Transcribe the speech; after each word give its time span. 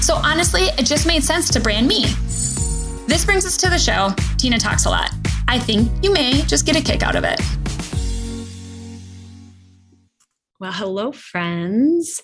So 0.00 0.14
honestly, 0.14 0.62
it 0.78 0.86
just 0.86 1.06
made 1.06 1.22
sense 1.22 1.50
to 1.50 1.60
brand 1.60 1.86
me. 1.86 2.04
This 3.06 3.24
brings 3.24 3.44
us 3.44 3.56
to 3.58 3.68
the 3.68 3.78
show. 3.78 4.10
Tina 4.36 4.58
talks 4.58 4.86
a 4.86 4.90
lot. 4.90 5.10
I 5.48 5.58
think 5.58 5.90
you 6.02 6.12
may 6.12 6.42
just 6.42 6.66
get 6.66 6.76
a 6.76 6.80
kick 6.80 7.02
out 7.02 7.16
of 7.16 7.24
it. 7.24 7.40
Well, 10.60 10.72
hello, 10.72 11.12
friends. 11.12 12.22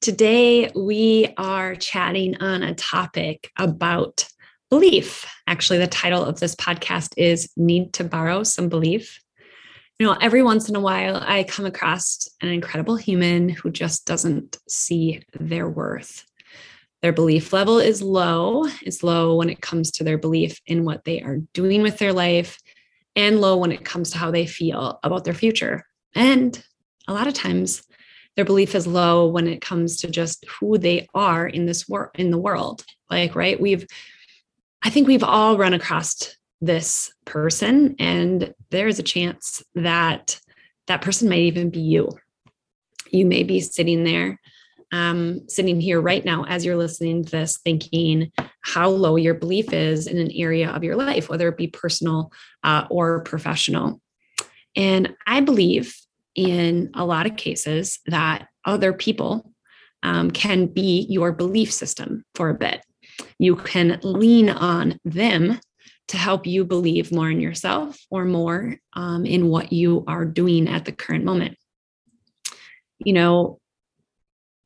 Today 0.00 0.70
we 0.74 1.32
are 1.36 1.74
chatting 1.74 2.36
on 2.40 2.62
a 2.62 2.74
topic 2.74 3.50
about 3.56 4.28
belief. 4.70 5.26
Actually, 5.46 5.78
the 5.78 5.86
title 5.86 6.24
of 6.24 6.40
this 6.40 6.54
podcast 6.54 7.14
is 7.16 7.50
Need 7.56 7.92
to 7.94 8.04
Borrow 8.04 8.42
Some 8.42 8.68
Belief. 8.68 9.20
You 9.98 10.06
know, 10.06 10.16
every 10.20 10.42
once 10.42 10.68
in 10.68 10.76
a 10.76 10.80
while, 10.80 11.16
I 11.16 11.44
come 11.44 11.64
across 11.64 12.28
an 12.42 12.48
incredible 12.48 12.96
human 12.96 13.48
who 13.48 13.70
just 13.70 14.06
doesn't 14.06 14.58
see 14.68 15.22
their 15.38 15.68
worth. 15.68 16.24
Their 17.02 17.12
belief 17.12 17.52
level 17.52 17.78
is 17.78 18.02
low. 18.02 18.66
It's 18.82 19.02
low 19.02 19.36
when 19.36 19.50
it 19.50 19.60
comes 19.60 19.90
to 19.92 20.04
their 20.04 20.18
belief 20.18 20.60
in 20.66 20.84
what 20.84 21.04
they 21.04 21.20
are 21.22 21.38
doing 21.52 21.82
with 21.82 21.98
their 21.98 22.12
life, 22.12 22.58
and 23.14 23.40
low 23.40 23.56
when 23.56 23.72
it 23.72 23.84
comes 23.84 24.10
to 24.10 24.18
how 24.18 24.30
they 24.30 24.46
feel 24.46 24.98
about 25.02 25.24
their 25.24 25.34
future. 25.34 25.86
And 26.14 26.62
a 27.06 27.12
lot 27.12 27.26
of 27.26 27.34
times, 27.34 27.82
their 28.34 28.44
belief 28.44 28.74
is 28.74 28.86
low 28.86 29.26
when 29.26 29.46
it 29.46 29.60
comes 29.60 29.96
to 29.98 30.10
just 30.10 30.44
who 30.46 30.76
they 30.78 31.08
are 31.14 31.46
in 31.46 31.66
this 31.66 31.88
world 31.88 32.10
in 32.14 32.30
the 32.30 32.38
world. 32.38 32.84
Like, 33.10 33.34
right? 33.34 33.60
We've 33.60 33.86
I 34.82 34.90
think 34.90 35.08
we've 35.08 35.24
all 35.24 35.56
run 35.56 35.74
across 35.74 36.36
this 36.60 37.12
person, 37.24 37.96
and 37.98 38.54
there's 38.70 38.98
a 38.98 39.02
chance 39.02 39.62
that 39.74 40.40
that 40.86 41.02
person 41.02 41.28
might 41.28 41.40
even 41.40 41.70
be 41.70 41.80
you. 41.80 42.10
You 43.10 43.26
may 43.26 43.42
be 43.42 43.60
sitting 43.60 44.04
there, 44.04 44.38
um, 44.92 45.48
sitting 45.48 45.80
here 45.80 46.00
right 46.00 46.24
now 46.24 46.44
as 46.44 46.64
you're 46.64 46.76
listening 46.76 47.24
to 47.24 47.30
this, 47.30 47.58
thinking 47.58 48.30
how 48.62 48.88
low 48.88 49.16
your 49.16 49.34
belief 49.34 49.72
is 49.72 50.06
in 50.06 50.18
an 50.18 50.30
area 50.32 50.70
of 50.70 50.84
your 50.84 50.96
life, 50.96 51.28
whether 51.28 51.48
it 51.48 51.56
be 51.56 51.68
personal 51.68 52.32
uh, 52.62 52.86
or 52.90 53.22
professional. 53.22 54.00
And 54.74 55.14
I 55.26 55.40
believe 55.40 55.94
in 56.34 56.90
a 56.94 57.04
lot 57.04 57.26
of 57.26 57.36
cases 57.36 57.98
that 58.06 58.48
other 58.64 58.92
people 58.92 59.52
um, 60.02 60.30
can 60.30 60.66
be 60.66 61.06
your 61.08 61.32
belief 61.32 61.72
system 61.72 62.24
for 62.34 62.50
a 62.50 62.54
bit 62.54 62.82
you 63.38 63.56
can 63.56 64.00
lean 64.02 64.48
on 64.50 64.98
them 65.04 65.60
to 66.08 66.16
help 66.16 66.46
you 66.46 66.64
believe 66.64 67.12
more 67.12 67.30
in 67.30 67.40
yourself 67.40 67.98
or 68.10 68.24
more 68.24 68.76
um, 68.92 69.26
in 69.26 69.48
what 69.48 69.72
you 69.72 70.04
are 70.06 70.24
doing 70.24 70.68
at 70.68 70.84
the 70.84 70.92
current 70.92 71.24
moment. 71.24 71.56
You 72.98 73.12
know, 73.12 73.58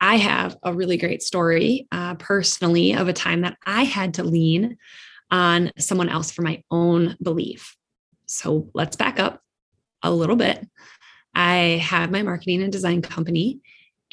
I 0.00 0.16
have 0.16 0.56
a 0.62 0.72
really 0.72 0.96
great 0.96 1.22
story 1.22 1.86
uh, 1.92 2.14
personally 2.14 2.94
of 2.94 3.08
a 3.08 3.12
time 3.12 3.42
that 3.42 3.58
I 3.66 3.84
had 3.84 4.14
to 4.14 4.24
lean 4.24 4.78
on 5.30 5.70
someone 5.78 6.08
else 6.08 6.30
for 6.30 6.42
my 6.42 6.62
own 6.70 7.16
belief. 7.22 7.76
So 8.26 8.70
let's 8.74 8.96
back 8.96 9.20
up 9.20 9.42
a 10.02 10.10
little 10.10 10.36
bit. 10.36 10.66
I 11.34 11.80
had 11.82 12.10
my 12.10 12.22
marketing 12.22 12.62
and 12.62 12.72
design 12.72 13.02
company, 13.02 13.60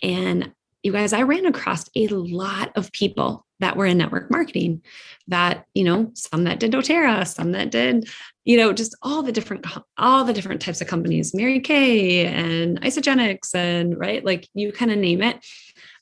and 0.04 0.52
you 0.84 0.92
guys, 0.92 1.14
I 1.14 1.24
ran 1.24 1.46
across 1.46 1.86
a 1.96 2.08
lot 2.08 2.72
of 2.76 2.92
people 2.92 3.46
that 3.60 3.76
were 3.76 3.86
in 3.86 3.98
network 3.98 4.30
marketing 4.30 4.82
that 5.28 5.66
you 5.74 5.84
know 5.84 6.12
some 6.14 6.44
that 6.44 6.60
did 6.60 6.72
doterra 6.72 7.26
some 7.26 7.52
that 7.54 7.72
did 7.72 8.08
you 8.46 8.58
know 8.58 8.72
just 8.72 8.96
all 9.02 9.24
the 9.24 9.32
different 9.32 9.66
all 9.98 10.24
the 10.24 10.34
different 10.34 10.62
types 10.62 10.82
of 10.82 10.88
companies 10.88 11.34
mary 11.34 11.60
kay 11.60 12.26
and 12.26 12.80
isagenix 12.82 13.54
and 13.56 13.98
right 13.98 14.24
like 14.24 14.48
you 14.54 14.72
kind 14.72 14.92
of 14.92 14.98
name 14.98 15.22
it 15.22 15.44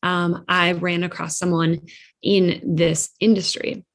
um, 0.04 0.44
i 0.48 0.72
ran 0.74 1.04
across 1.04 1.38
someone 1.38 1.80
in 2.22 2.62
this 2.64 3.12
industry 3.20 3.86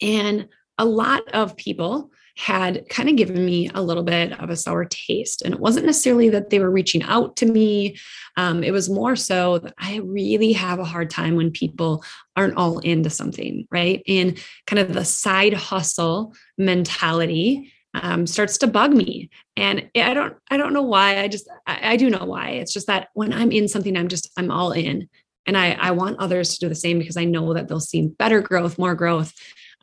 and 0.00 0.48
a 0.78 0.84
lot 0.84 1.26
of 1.34 1.56
people 1.56 2.10
had 2.38 2.88
kind 2.88 3.08
of 3.08 3.16
given 3.16 3.44
me 3.44 3.68
a 3.74 3.82
little 3.82 4.04
bit 4.04 4.38
of 4.38 4.48
a 4.48 4.54
sour 4.54 4.84
taste. 4.84 5.42
And 5.42 5.52
it 5.52 5.58
wasn't 5.58 5.86
necessarily 5.86 6.28
that 6.28 6.50
they 6.50 6.60
were 6.60 6.70
reaching 6.70 7.02
out 7.02 7.34
to 7.38 7.46
me, 7.46 7.98
um, 8.36 8.62
it 8.62 8.70
was 8.70 8.88
more 8.88 9.16
so 9.16 9.58
that 9.58 9.74
I 9.76 9.96
really 9.96 10.52
have 10.52 10.78
a 10.78 10.84
hard 10.84 11.10
time 11.10 11.34
when 11.34 11.50
people 11.50 12.04
aren't 12.36 12.56
all 12.56 12.78
into 12.78 13.10
something, 13.10 13.66
right? 13.72 14.04
And 14.06 14.40
kind 14.68 14.78
of 14.78 14.94
the 14.94 15.04
side 15.04 15.52
hustle 15.52 16.32
mentality 16.56 17.72
um, 17.94 18.26
starts 18.26 18.58
to 18.58 18.66
bug 18.66 18.92
me 18.92 19.30
and 19.56 19.88
i 19.96 20.12
don't 20.14 20.34
i 20.50 20.56
don't 20.56 20.72
know 20.72 20.82
why 20.82 21.20
i 21.20 21.28
just 21.28 21.48
I, 21.66 21.92
I, 21.92 21.96
do 21.96 22.10
know 22.10 22.24
why 22.24 22.50
it's 22.50 22.72
just 22.72 22.86
that 22.86 23.08
when 23.14 23.32
i'm 23.32 23.50
in 23.50 23.66
something 23.66 23.96
i'm 23.96 24.08
just 24.08 24.30
i'm 24.36 24.50
all 24.50 24.72
in 24.72 25.08
and 25.46 25.56
i 25.56 25.72
i 25.72 25.90
want 25.90 26.18
others 26.18 26.54
to 26.54 26.60
do 26.60 26.68
the 26.68 26.74
same 26.74 26.98
because 26.98 27.16
i 27.16 27.24
know 27.24 27.54
that 27.54 27.68
they'll 27.68 27.80
see 27.80 28.08
better 28.08 28.40
growth 28.40 28.78
more 28.78 28.94
growth 28.94 29.32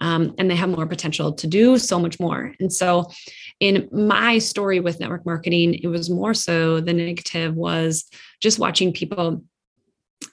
um, 0.02 0.36
and 0.38 0.50
they 0.50 0.56
have 0.56 0.70
more 0.70 0.86
potential 0.86 1.34
to 1.34 1.48
do 1.48 1.78
so 1.78 2.00
much 2.00 2.20
more. 2.20 2.54
And 2.60 2.72
so, 2.72 3.12
in 3.60 3.88
my 3.92 4.40
story 4.40 4.80
with 4.80 5.00
network 5.00 5.26
marketing, 5.26 5.76
it 5.76 5.88
was 5.88 6.10
more 6.10 6.34
so 6.34 6.82
the 6.82 6.94
negative 6.94 7.56
was 7.56 8.06
just 8.42 8.60
watching 8.60 8.92
people 8.92 9.44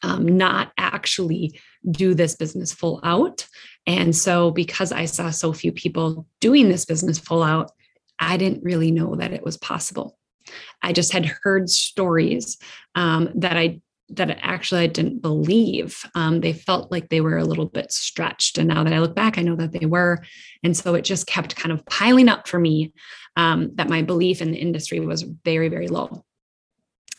um, 0.03 0.37
not 0.37 0.73
actually 0.79 1.61
do 1.89 2.15
this 2.15 2.35
business 2.35 2.73
full 2.73 3.01
out. 3.05 3.47
And 3.87 4.15
so, 4.15 4.51
because 4.51 4.93
I 4.93 5.07
saw 5.07 5.31
so 5.31 5.53
few 5.53 5.73
people 5.73 6.27
doing 6.41 6.69
this 6.69 6.85
business 6.85 7.19
full 7.19 7.43
out, 7.43 7.73
I 8.19 8.37
didn't 8.37 8.63
really 8.63 8.91
know 8.91 9.17
that 9.17 9.33
it 9.33 9.45
was 9.45 9.57
possible. 9.57 10.19
I 10.83 10.93
just 10.93 11.13
had 11.13 11.27
heard 11.27 11.69
stories 11.69 12.59
um, 12.95 13.31
that 13.35 13.57
I 13.57 13.81
that 14.11 14.39
actually 14.43 14.83
I 14.83 14.87
didn't 14.89 15.23
believe. 15.23 16.05
Um, 16.15 16.41
they 16.41 16.53
felt 16.53 16.93
like 16.93 17.09
they 17.09 17.21
were 17.21 17.39
a 17.39 17.45
little 17.45 17.67
bit 17.67 17.91
stretched. 17.93 18.59
And 18.59 18.69
now 18.69 18.85
that 18.85 18.93
I 18.93 18.99
look 18.99 19.15
back, 19.15 19.39
I 19.39 19.43
know 19.43 19.57
that 19.57 19.73
they 19.73 19.87
were. 19.87 20.23
And 20.63 20.77
so 20.77 20.95
it 20.95 21.03
just 21.03 21.27
kept 21.27 21.57
kind 21.57 21.73
of 21.73 21.87
piling 21.87 22.29
up 22.29 22.47
for 22.47 22.59
me 22.59 22.93
um, 23.37 23.71
that 23.77 23.89
my 23.89 24.03
belief 24.03 24.43
in 24.43 24.53
the 24.53 24.59
industry 24.59 25.01
was 25.01 25.23
very, 25.23 25.69
very 25.69 25.89
low. 25.89 26.25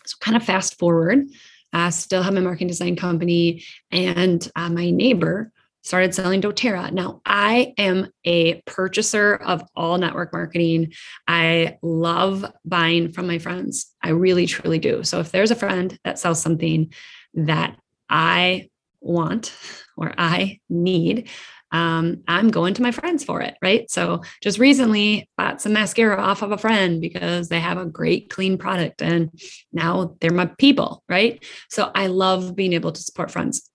So, 0.06 0.18
kind 0.20 0.38
of 0.38 0.44
fast 0.44 0.78
forward, 0.78 1.26
I 1.72 1.90
still 1.90 2.22
have 2.22 2.34
my 2.34 2.42
marketing 2.42 2.68
design 2.68 2.96
company, 2.96 3.64
and 3.90 4.48
uh, 4.56 4.70
my 4.70 4.92
neighbor 4.92 5.52
started 5.84 6.16
selling 6.16 6.42
doterra. 6.42 6.92
Now 6.92 7.22
i 7.26 7.74
am 7.78 8.08
a 8.26 8.62
purchaser 8.66 9.36
of 9.36 9.64
all 9.76 9.98
network 9.98 10.34
marketing. 10.34 10.94
I 11.28 11.78
love 11.82 12.46
buying 12.66 13.12
from 13.12 13.28
my 13.28 13.38
friends. 13.38 13.94
I 14.02 14.10
really 14.10 14.48
truly 14.48 14.80
do. 14.80 15.04
So 15.04 15.20
if 15.20 15.32
there's 15.32 15.52
a 15.52 15.56
friend 15.56 15.98
that 16.04 16.20
sells 16.20 16.42
something 16.42 16.94
that 17.36 17.78
i 18.10 18.70
want 19.02 19.54
or 19.98 20.14
i 20.18 20.60
need 20.70 21.30
um, 21.72 22.24
i'm 22.28 22.50
going 22.50 22.76
to 22.76 22.82
my 22.82 22.92
friends 22.92 23.24
for 23.24 23.42
it 23.42 23.56
right? 23.62 23.90
So 23.90 24.22
just 24.42 24.60
recently 24.60 25.28
bought 25.38 25.62
some 25.62 25.74
mascara 25.74 26.22
off 26.22 26.42
of 26.42 26.52
a 26.52 26.58
friend 26.58 27.02
because 27.02 27.50
they 27.50 27.60
have 27.60 27.78
a 27.78 27.86
great 27.86 28.30
clean 28.30 28.58
product 28.58 29.02
and 29.02 29.32
now 29.72 30.16
they're 30.22 30.32
my 30.32 30.46
people 30.58 31.04
right? 31.10 31.44
So 31.70 31.92
i 31.96 32.08
love 32.08 32.56
being 32.56 32.74
able 32.74 32.92
to 32.92 33.02
support 33.02 33.32
friends 33.32 33.70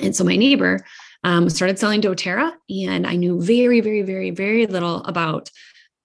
and 0.00 0.14
so 0.14 0.24
my 0.24 0.36
neighbor 0.36 0.80
um, 1.24 1.48
started 1.48 1.78
selling 1.78 2.00
doTERRA, 2.00 2.52
and 2.70 3.06
I 3.06 3.16
knew 3.16 3.40
very, 3.40 3.80
very, 3.80 4.02
very, 4.02 4.30
very 4.30 4.66
little 4.66 5.04
about 5.04 5.50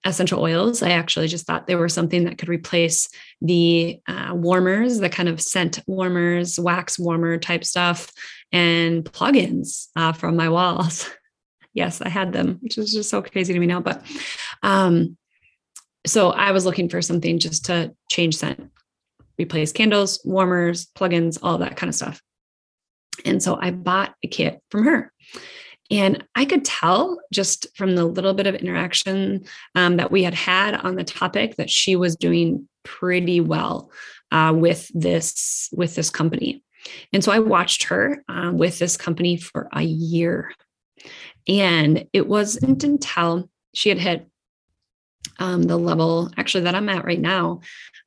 essential 0.05 0.41
oils. 0.41 0.81
I 0.81 0.91
actually 0.91 1.27
just 1.27 1.45
thought 1.45 1.67
they 1.67 1.75
were 1.75 1.89
something 1.89 2.25
that 2.25 2.37
could 2.37 2.49
replace 2.49 3.09
the 3.41 3.99
uh, 4.07 4.31
warmers, 4.33 4.99
the 4.99 5.09
kind 5.09 5.27
of 5.27 5.41
scent 5.41 5.81
warmers, 5.87 6.59
wax 6.59 6.99
warmer 6.99 7.37
type 7.37 7.63
stuff, 7.63 8.11
and 8.51 9.03
plugins 9.03 9.87
uh, 9.95 10.13
from 10.13 10.35
my 10.35 10.49
walls. 10.49 11.09
yes, 11.73 12.01
I 12.01 12.09
had 12.09 12.31
them, 12.31 12.59
which 12.61 12.77
is 12.77 12.93
just 12.93 13.09
so 13.09 13.21
crazy 13.21 13.53
to 13.53 13.59
me 13.59 13.67
now. 13.67 13.81
But 13.81 14.03
um, 14.63 15.17
so 16.05 16.29
I 16.29 16.51
was 16.51 16.65
looking 16.65 16.89
for 16.89 17.01
something 17.01 17.39
just 17.39 17.65
to 17.65 17.93
change 18.09 18.37
scent, 18.37 18.69
replace 19.37 19.71
candles, 19.71 20.21
warmers, 20.23 20.87
plugins, 20.95 21.39
all 21.41 21.57
that 21.57 21.75
kind 21.75 21.89
of 21.89 21.95
stuff. 21.95 22.21
And 23.25 23.41
so 23.41 23.57
I 23.59 23.71
bought 23.71 24.15
a 24.23 24.27
kit 24.27 24.61
from 24.69 24.85
her. 24.85 25.11
And 25.89 26.25
I 26.35 26.45
could 26.45 26.65
tell 26.65 27.19
just 27.31 27.67
from 27.77 27.95
the 27.95 28.05
little 28.05 28.33
bit 28.33 28.47
of 28.47 28.55
interaction 28.55 29.45
um, 29.75 29.97
that 29.97 30.11
we 30.11 30.23
had 30.23 30.33
had 30.33 30.73
on 30.75 30.95
the 30.95 31.03
topic 31.03 31.55
that 31.55 31.69
she 31.69 31.95
was 31.95 32.15
doing 32.15 32.67
pretty 32.83 33.39
well 33.39 33.91
uh, 34.31 34.53
with 34.55 34.91
this 34.93 35.69
with 35.71 35.95
this 35.95 36.09
company. 36.09 36.63
And 37.13 37.23
so 37.23 37.31
I 37.31 37.39
watched 37.39 37.83
her 37.83 38.23
uh, 38.27 38.51
with 38.53 38.79
this 38.79 38.97
company 38.97 39.37
for 39.37 39.69
a 39.73 39.81
year. 39.81 40.51
And 41.47 42.05
it 42.11 42.27
wasn't 42.27 42.83
until 42.83 43.49
she 43.73 43.89
had 43.89 43.99
hit 43.99 44.27
um, 45.39 45.63
the 45.63 45.77
level 45.77 46.31
actually 46.37 46.65
that 46.65 46.75
I'm 46.75 46.89
at 46.89 47.05
right 47.05 47.19
now. 47.19 47.61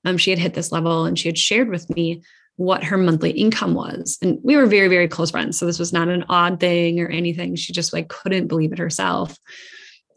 Um, 0.04 0.18
she 0.18 0.30
had 0.30 0.38
hit 0.38 0.54
this 0.54 0.72
level 0.72 1.04
and 1.04 1.18
she 1.18 1.28
had 1.28 1.38
shared 1.38 1.68
with 1.68 1.88
me 1.90 2.22
what 2.56 2.85
her 2.85 2.99
monthly 2.99 3.31
income 3.31 3.75
was. 3.75 4.19
And 4.20 4.38
we 4.43 4.56
were 4.56 4.67
very, 4.67 4.88
very 4.88 5.08
close 5.08 5.31
friends. 5.31 5.58
So 5.58 5.67
this 5.67 5.79
was 5.79 5.93
not 5.93 6.08
an 6.08 6.25
odd 6.29 6.61
thing 6.61 7.00
or 7.00 7.08
anything. 7.08 7.56
She 7.56 7.73
just 7.73 7.93
like 7.93 8.08
couldn't 8.08 8.49
believe 8.49 8.73
it 8.73 8.79
herself. 8.79 9.37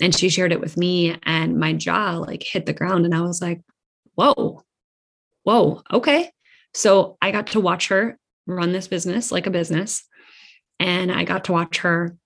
And 0.02 0.14
she 0.14 0.28
shared 0.28 0.52
it 0.52 0.60
with 0.60 0.76
me, 0.76 1.18
and 1.24 1.60
my 1.60 1.74
jaw 1.74 2.18
like 2.18 2.44
hit 2.44 2.66
the 2.66 2.74
ground. 2.74 3.06
And 3.06 3.14
I 3.14 3.22
was 3.22 3.42
like, 3.42 3.62
whoa, 4.16 4.64
whoa, 5.44 5.84
okay. 5.92 6.32
So 6.74 7.18
I 7.22 7.32
got 7.32 7.48
to 7.48 7.60
watch 7.60 7.88
her 7.90 8.18
run 8.46 8.74
this 8.74 8.88
business 8.88 9.32
like 9.32 9.48
a 9.48 9.52
business. 9.52 10.04
And 10.80 11.12
I 11.12 11.24
got 11.24 11.46
to 11.46 11.54
watch 11.54 11.78
her 11.78 12.18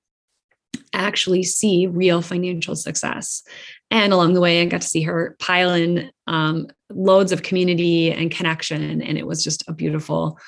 actually 0.93 1.43
see 1.43 1.87
real 1.87 2.21
financial 2.21 2.75
success. 2.75 3.43
And 3.89 4.11
along 4.11 4.33
the 4.33 4.41
way, 4.41 4.61
I 4.61 4.65
got 4.65 4.81
to 4.81 4.87
see 4.87 5.01
her 5.03 5.35
pile 5.39 5.71
in 5.71 6.11
um, 6.27 6.67
loads 6.89 7.31
of 7.31 7.43
community 7.43 8.11
and 8.11 8.31
connection. 8.31 9.01
And 9.01 9.17
it 9.17 9.25
was 9.25 9.43
just 9.43 9.63
a 9.67 9.73
beautiful 9.73 10.39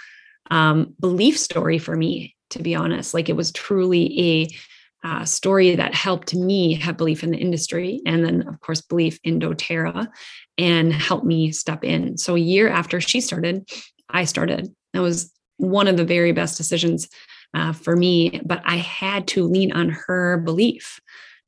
um, 0.51 0.94
belief 1.00 1.38
story 1.38 1.77
for 1.77 1.95
me, 1.95 2.36
to 2.51 2.62
be 2.62 2.75
honest. 2.75 3.13
Like 3.13 3.30
it 3.30 3.36
was 3.36 3.51
truly 3.51 4.19
a 4.19 5.07
uh, 5.07 5.24
story 5.24 5.75
that 5.75 5.95
helped 5.95 6.36
me 6.36 6.74
have 6.75 6.97
belief 6.97 7.24
in 7.24 7.31
the 7.31 7.38
industry. 7.38 8.01
And 8.06 8.25
then, 8.25 8.47
of 8.47 8.59
course, 8.59 8.81
belief 8.81 9.18
in 9.24 9.39
doTERRA 9.39 10.09
and 10.57 10.91
helped 10.91 11.25
me 11.25 11.53
step 11.53 11.86
in. 11.86 12.18
So 12.18 12.36
a 12.36 12.39
year 12.39 12.68
after 12.68 13.00
she 13.00 13.21
started, 13.21 13.69
I 14.09 14.25
started. 14.25 14.68
That 14.94 15.01
was 15.01 15.31
one 15.56 15.88
of 15.88 15.95
the 15.95 16.06
very 16.06 16.33
best 16.33 16.57
decisions 16.57 17.07
uh, 17.53 17.74
for 17.74 17.95
me, 17.95 18.41
but 18.45 18.62
I 18.65 18.77
had 18.77 19.27
to 19.30 19.47
lean 19.47 19.71
on 19.71 19.89
her 19.89 20.38
belief. 20.38 21.00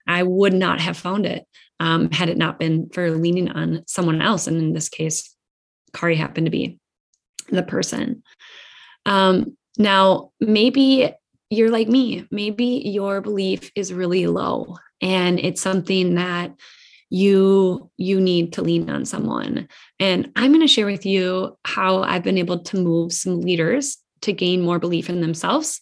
I 0.07 0.23
would 0.23 0.53
not 0.53 0.79
have 0.79 0.97
found 0.97 1.25
it 1.25 1.45
um, 1.81 2.11
had 2.11 2.29
it 2.29 2.37
not 2.37 2.59
been 2.59 2.89
for 2.89 3.09
leaning 3.11 3.49
on 3.49 3.83
someone 3.87 4.21
else. 4.21 4.47
And 4.47 4.57
in 4.57 4.73
this 4.73 4.87
case, 4.87 5.35
Kari 5.93 6.15
happened 6.15 6.45
to 6.45 6.51
be 6.51 6.79
the 7.49 7.63
person. 7.63 8.23
Um, 9.05 9.57
now, 9.77 10.31
maybe 10.39 11.11
you're 11.49 11.71
like 11.71 11.87
me, 11.87 12.27
maybe 12.29 12.83
your 12.85 13.19
belief 13.19 13.71
is 13.75 13.91
really 13.91 14.27
low 14.27 14.77
and 15.01 15.39
it's 15.39 15.61
something 15.61 16.15
that 16.15 16.53
you 17.09 17.89
you 17.97 18.21
need 18.21 18.53
to 18.53 18.61
lean 18.61 18.89
on 18.89 19.03
someone 19.03 19.67
and 19.99 20.31
i'm 20.37 20.51
going 20.51 20.61
to 20.61 20.67
share 20.67 20.85
with 20.85 21.05
you 21.05 21.57
how 21.65 22.03
i've 22.03 22.23
been 22.23 22.37
able 22.37 22.59
to 22.59 22.77
move 22.77 23.11
some 23.11 23.41
leaders 23.41 23.97
to 24.21 24.33
gain 24.33 24.61
more 24.61 24.79
belief 24.79 25.09
in 25.09 25.21
themselves. 25.21 25.81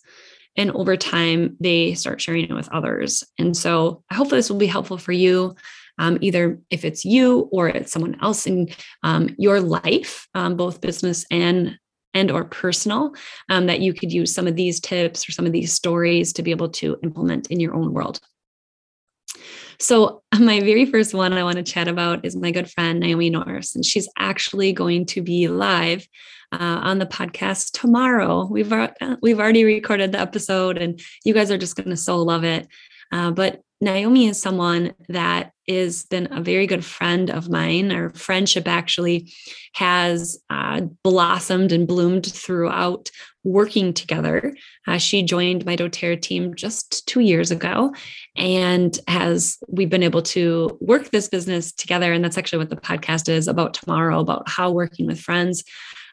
And 0.56 0.72
over 0.72 0.98
time, 0.98 1.56
they 1.60 1.94
start 1.94 2.22
sharing 2.22 2.46
it 2.46 2.54
with 2.54 2.70
others. 2.70 3.24
And 3.38 3.56
so 3.56 4.04
I 4.10 4.16
hope 4.16 4.30
this 4.30 4.50
will 4.50 4.58
be 4.58 4.68
helpful 4.68 4.98
for 4.98 5.12
you, 5.12 5.56
um, 6.00 6.18
either 6.22 6.60
if 6.72 6.84
it's 6.84 7.06
you 7.06 7.50
or 7.52 7.70
it's 7.70 7.92
someone 7.92 8.18
else 8.22 8.48
in 8.48 8.70
um, 9.04 9.36
your 9.38 9.62
life, 9.62 10.28
um, 10.34 10.56
both 10.56 10.82
business 10.82 11.26
and 11.30 11.78
and 12.16 12.32
or 12.32 12.44
personal 12.44 13.14
um, 13.50 13.68
that 13.68 13.82
you 13.82 13.94
could 13.94 14.12
use 14.12 14.34
some 14.34 14.48
of 14.48 14.56
these 14.56 14.80
tips 14.80 15.30
or 15.30 15.32
some 15.32 15.46
of 15.46 15.52
these 15.52 15.72
stories 15.72 16.34
to 16.34 16.42
be 16.42 16.50
able 16.50 16.70
to 16.70 16.98
implement 17.04 17.52
in 17.52 17.60
your 17.60 17.76
own 17.76 17.94
world 17.94 18.20
so, 19.80 20.24
my 20.40 20.60
very 20.60 20.86
first 20.86 21.14
one 21.14 21.34
I 21.34 21.44
want 21.44 21.58
to 21.58 21.64
chat 21.64 21.88
about 21.88 22.26
is 22.26 22.36
my 22.36 22.52
good 22.52 22.70
friend 22.70 23.00
Naomi 23.00 23.30
Norris, 23.30 23.76
and 23.76 23.86
she's 23.86 24.10
actually 24.18 24.74
going 24.74 25.06
to 25.08 25.22
be 25.22 25.48
live 25.48 26.08
uh, 26.52 26.58
on 26.84 27.00
the 27.00 27.06
podcast 27.06 27.80
tomorrow. 27.80 28.46
We've 28.46 28.74
we've 29.22 29.40
already 29.40 29.64
recorded 29.64 30.12
the 30.12 30.20
episode, 30.20 30.78
and 30.78 31.02
you 31.24 31.34
guys 31.34 31.52
are 31.52 31.58
just 31.58 31.76
going 31.76 31.90
to 31.90 31.98
so 31.98 32.22
love 32.22 32.44
it. 32.44 32.68
Uh, 33.12 33.32
but 33.32 33.62
Naomi 33.82 34.28
is 34.28 34.42
someone 34.42 34.94
that 35.08 35.54
has 35.68 36.04
been 36.04 36.28
a 36.32 36.42
very 36.42 36.68
good 36.68 36.84
friend 36.84 37.30
of 37.30 37.50
mine. 37.50 37.92
Our 37.92 38.10
friendship 38.10 38.68
actually 38.68 39.32
has 39.74 40.38
uh, 40.50 40.82
blossomed 41.04 41.72
and 41.72 41.88
bloomed 41.88 42.26
throughout 42.26 43.10
working 43.46 43.94
together. 43.94 44.54
Uh, 44.86 44.98
she 44.98 45.24
joined 45.24 45.66
my 45.66 45.78
doTERRA 45.78 46.22
team 46.22 46.56
just 46.56 47.08
two 47.08 47.22
years 47.22 47.52
ago 47.52 47.94
and 48.36 49.00
has 49.08 49.58
we've 49.70 49.90
been 49.90 50.04
able 50.04 50.24
to 50.24 50.78
work 50.82 51.12
this 51.12 51.30
business 51.30 51.72
together. 51.72 52.12
And 52.12 52.24
that's 52.24 52.38
actually 52.38 52.60
what 52.60 52.70
the 52.70 52.76
podcast 52.76 53.30
is 53.30 53.48
about 53.48 53.74
tomorrow, 53.74 54.20
about 54.20 54.50
how 54.50 54.72
working 54.72 55.06
with 55.06 55.22
friends, 55.22 55.64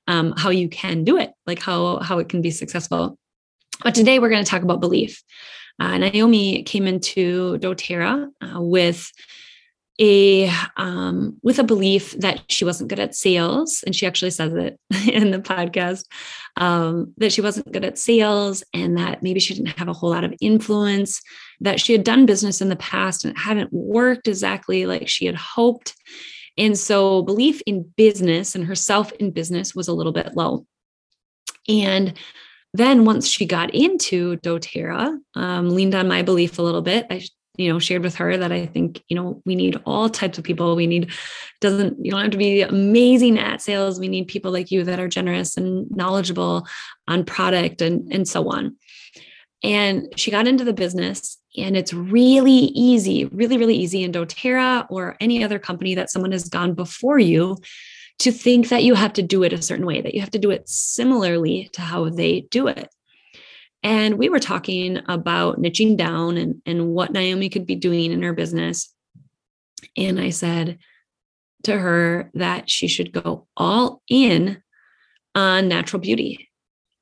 um, 0.07 0.35
how 0.37 0.51
you 0.51 0.69
can 0.69 1.03
do 1.03 1.17
it, 1.19 1.33
like 1.47 1.61
how 1.61 1.99
how 1.99 2.19
it 2.21 2.29
can 2.29 2.43
be 2.43 2.53
successful. 2.53 3.19
But 3.83 3.95
today 3.95 4.21
we're 4.21 4.31
going 4.31 4.45
to 4.45 4.51
talk 4.51 4.63
about 4.63 4.81
belief. 4.81 5.23
Uh, 5.79 5.99
Naomi 5.99 6.63
came 6.63 6.87
into 6.87 7.59
doTERRA 7.59 8.29
uh, 8.41 8.61
with 8.61 9.11
a 9.99 10.51
um, 10.77 11.39
with 11.43 11.59
a 11.59 11.65
belief 11.65 12.13
that 12.19 12.43
she 12.49 12.65
wasn't 12.65 12.91
good 12.91 12.99
at 12.99 13.15
sales, 13.15 13.83
and 13.85 13.95
she 13.95 14.07
actually 14.07 14.31
says 14.31 14.53
it 14.55 14.79
in 15.09 15.31
the 15.31 15.39
podcast 15.39 16.05
um, 16.57 17.15
that 17.17 17.33
she 17.33 17.41
wasn't 17.41 17.73
good 17.73 17.85
at 17.85 17.99
sales, 17.99 18.63
and 18.75 18.97
that 18.99 19.23
maybe 19.23 19.41
she 19.41 19.55
didn't 19.55 19.79
have 19.79 19.89
a 19.89 19.93
whole 19.93 20.11
lot 20.11 20.25
of 20.25 20.35
influence. 20.41 21.21
That 21.61 21.81
she 21.81 21.93
had 21.93 22.05
done 22.05 22.27
business 22.27 22.61
in 22.61 22.69
the 22.69 22.77
past 22.77 23.25
and 23.25 23.35
it 23.35 23.41
hadn't 23.41 23.73
worked 23.73 24.29
exactly 24.29 24.85
like 24.85 25.09
she 25.09 25.25
had 25.27 25.37
hoped, 25.37 25.95
and 26.59 26.79
so 26.79 27.23
belief 27.23 27.63
in 27.67 27.91
business 27.97 28.55
and 28.55 28.65
herself 28.65 29.13
in 29.13 29.31
business 29.31 29.75
was 29.75 29.89
a 29.89 29.95
little 29.95 30.13
bit 30.13 30.37
low. 30.37 30.67
And 31.69 32.15
then 32.75 33.05
once 33.05 33.29
she 33.29 33.47
got 33.47 33.75
into 33.75 34.37
doTERRA, 34.39 35.19
um, 35.35 35.71
leaned 35.71 35.95
on 35.95 36.09
my 36.09 36.23
belief 36.23 36.59
a 36.59 36.63
little 36.63 36.83
bit. 36.83 37.07
I, 37.11 37.23
you 37.57 37.73
know, 37.73 37.79
shared 37.79 38.03
with 38.03 38.17
her 38.17 38.37
that 38.37 38.53
I 38.53 38.67
think, 38.67 39.03
you 39.09 39.17
know, 39.17 39.43
we 39.47 39.55
need 39.55 39.81
all 39.87 40.11
types 40.11 40.37
of 40.37 40.45
people. 40.45 40.77
We 40.77 40.87
need, 40.87 41.11
doesn't, 41.61 42.05
you 42.05 42.11
don't 42.11 42.21
have 42.21 42.31
to 42.33 42.37
be 42.37 42.61
amazing 42.61 43.39
at 43.39 43.63
sales. 43.63 43.99
We 43.99 44.09
need 44.09 44.29
people 44.29 44.53
like 44.53 44.71
you 44.71 44.85
that 44.85 45.01
are 45.01 45.09
generous 45.09 45.57
and 45.57 45.91
knowledgeable 45.91 46.67
on 47.09 47.25
product 47.25 47.81
and, 47.81 48.13
and 48.13 48.29
so 48.29 48.51
on. 48.51 48.77
And 49.63 50.07
she 50.17 50.31
got 50.31 50.47
into 50.47 50.65
the 50.65 50.75
business 50.75 51.39
and 51.57 51.77
it's 51.77 51.95
really 51.95 52.53
easy, 52.53 53.25
really, 53.27 53.57
really 53.57 53.77
easy 53.77 54.05
in 54.05 54.13
doTERRA 54.13 54.87
or 54.91 55.17
any 55.21 55.43
other 55.43 55.59
company 55.59 55.95
that 55.95 56.11
someone 56.11 56.33
has 56.33 56.49
gone 56.49 56.75
before 56.75 57.19
you 57.19 57.57
to 58.19 58.33
think 58.33 58.69
that 58.69 58.83
you 58.83 58.95
have 58.95 59.13
to 59.15 59.23
do 59.23 59.43
it 59.43 59.53
a 59.53 59.63
certain 59.63 59.87
way, 59.87 60.01
that 60.01 60.15
you 60.15 60.21
have 60.21 60.31
to 60.31 60.39
do 60.39 60.51
it 60.51 60.69
similarly 60.69 61.69
to 61.73 61.83
how 61.83 62.09
they 62.09 62.43
do 62.51 62.67
it. 62.67 62.89
And 63.83 64.19
we 64.19 64.29
were 64.29 64.41
talking 64.41 65.01
about 65.07 65.61
niching 65.61 65.97
down 65.97 66.37
and, 66.37 66.61
and 66.67 66.89
what 66.89 67.13
Naomi 67.13 67.49
could 67.49 67.67
be 67.67 67.77
doing 67.77 68.11
in 68.11 68.23
her 68.23 68.33
business. 68.33 68.93
And 69.97 70.19
I 70.19 70.31
said 70.31 70.79
to 71.65 71.79
her 71.79 72.31
that 72.35 72.71
she 72.71 72.89
should 72.89 73.13
go 73.13 73.47
all 73.57 74.03
in 74.09 74.63
on 75.35 75.69
natural 75.69 76.01
beauty, 76.01 76.49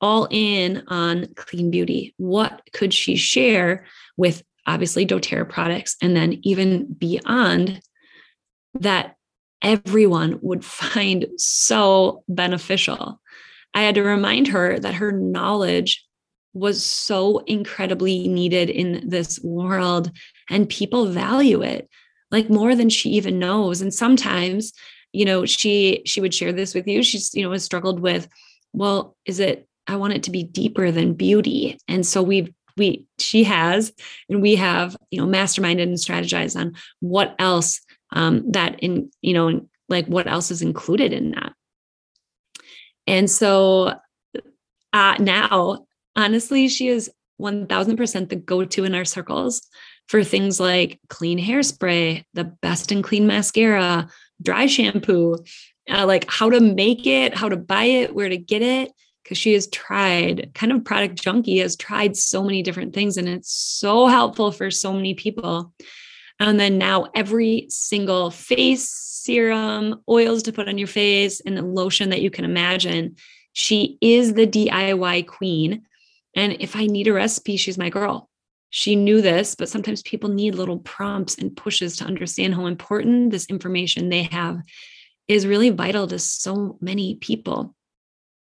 all 0.00 0.26
in 0.30 0.82
on 0.88 1.28
clean 1.36 1.70
beauty. 1.70 2.14
What 2.16 2.60
could 2.72 2.92
she 2.92 3.16
share 3.16 3.86
with 4.16 4.42
obviously 4.66 5.06
doTERRA 5.06 5.48
products 5.48 5.96
and 6.02 6.16
then 6.16 6.40
even 6.42 6.92
beyond 6.92 7.80
that 8.74 9.13
everyone 9.64 10.38
would 10.42 10.64
find 10.82 11.26
so 11.36 12.22
beneficial. 12.28 13.20
I 13.74 13.82
had 13.82 13.96
to 13.96 14.02
remind 14.02 14.48
her 14.48 14.78
that 14.78 14.94
her 14.94 15.10
knowledge 15.10 16.04
was 16.52 16.84
so 16.84 17.38
incredibly 17.38 18.28
needed 18.28 18.70
in 18.70 19.08
this 19.08 19.40
world 19.42 20.12
and 20.48 20.68
people 20.68 21.06
value 21.06 21.62
it 21.62 21.88
like 22.30 22.48
more 22.48 22.76
than 22.76 22.88
she 22.88 23.10
even 23.10 23.40
knows. 23.40 23.80
And 23.80 23.92
sometimes 23.92 24.72
you 25.14 25.24
know 25.24 25.46
she 25.46 26.02
she 26.04 26.20
would 26.20 26.34
share 26.34 26.52
this 26.52 26.74
with 26.74 26.86
you. 26.86 27.02
She's 27.02 27.34
you 27.34 27.42
know 27.42 27.52
has 27.52 27.64
struggled 27.64 28.00
with 28.00 28.28
well 28.72 29.16
is 29.24 29.38
it 29.38 29.68
i 29.86 29.94
want 29.94 30.12
it 30.12 30.24
to 30.24 30.30
be 30.30 30.42
deeper 30.42 30.90
than 30.90 31.14
beauty? 31.14 31.78
And 31.88 32.04
so 32.04 32.22
we've 32.22 32.52
we 32.76 33.06
she 33.18 33.44
has 33.44 33.92
and 34.28 34.42
we 34.42 34.56
have 34.56 34.96
you 35.10 35.20
know 35.20 35.26
masterminded 35.26 35.84
and 35.84 35.94
strategized 35.94 36.58
on 36.58 36.74
what 37.00 37.34
else 37.38 37.80
um, 38.14 38.50
that 38.52 38.80
in 38.80 39.10
you 39.20 39.34
know 39.34 39.68
like 39.88 40.06
what 40.06 40.26
else 40.26 40.50
is 40.50 40.62
included 40.62 41.12
in 41.12 41.32
that? 41.32 41.52
And 43.06 43.30
so 43.30 43.94
uh, 44.92 45.16
now 45.18 45.86
honestly 46.16 46.68
she 46.68 46.88
is 46.88 47.10
1000% 47.40 48.28
the 48.28 48.36
go-to 48.36 48.84
in 48.84 48.94
our 48.94 49.04
circles 49.04 49.68
for 50.08 50.22
things 50.22 50.60
like 50.60 51.00
clean 51.08 51.38
hairspray 51.38 52.24
the 52.34 52.44
best 52.44 52.92
in 52.92 53.02
clean 53.02 53.26
mascara 53.26 54.08
dry 54.40 54.66
shampoo 54.66 55.36
uh, 55.90 56.06
like 56.06 56.30
how 56.30 56.48
to 56.48 56.60
make 56.60 57.06
it 57.06 57.36
how 57.36 57.48
to 57.48 57.56
buy 57.56 57.84
it 57.84 58.14
where 58.14 58.28
to 58.28 58.36
get 58.36 58.62
it 58.62 58.92
because 59.22 59.36
she 59.36 59.52
has 59.52 59.66
tried 59.68 60.50
kind 60.54 60.70
of 60.72 60.84
product 60.84 61.20
junkie 61.20 61.58
has 61.58 61.76
tried 61.76 62.16
so 62.16 62.42
many 62.42 62.62
different 62.62 62.94
things 62.94 63.16
and 63.16 63.28
it's 63.28 63.52
so 63.52 64.06
helpful 64.06 64.52
for 64.52 64.70
so 64.70 64.92
many 64.92 65.14
people 65.14 65.72
and 66.40 66.58
then 66.58 66.78
now 66.78 67.06
every 67.14 67.66
single 67.68 68.30
face 68.30 68.88
serum, 68.90 70.02
oils 70.08 70.42
to 70.44 70.52
put 70.52 70.68
on 70.68 70.78
your 70.78 70.88
face, 70.88 71.40
and 71.40 71.56
the 71.56 71.62
lotion 71.62 72.10
that 72.10 72.20
you 72.20 72.30
can 72.30 72.44
imagine. 72.44 73.16
She 73.52 73.96
is 74.00 74.34
the 74.34 74.46
DIY 74.46 75.26
queen. 75.26 75.82
And 76.36 76.56
if 76.60 76.76
I 76.76 76.86
need 76.86 77.08
a 77.08 77.12
recipe, 77.12 77.56
she's 77.56 77.78
my 77.78 77.88
girl. 77.88 78.28
she 78.76 78.96
knew 78.96 79.22
this, 79.22 79.54
but 79.54 79.68
sometimes 79.68 80.02
people 80.02 80.28
need 80.28 80.56
little 80.56 80.80
prompts 80.80 81.38
and 81.38 81.56
pushes 81.56 81.96
to 81.96 82.04
understand 82.04 82.56
how 82.56 82.66
important 82.66 83.30
this 83.30 83.46
information 83.46 84.08
they 84.08 84.24
have 84.24 84.60
is 85.28 85.46
really 85.46 85.70
vital 85.70 86.08
to 86.08 86.18
so 86.18 86.76
many 86.80 87.14
people. 87.14 87.72